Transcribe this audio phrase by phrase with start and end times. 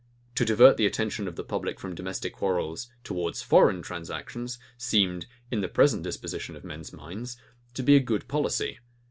[0.33, 5.61] To divert the attention of the public from domestic quarrels towards foreign transactions, seemed, in
[5.61, 7.37] the present disposition of men's minds,
[7.75, 8.79] to be good policy.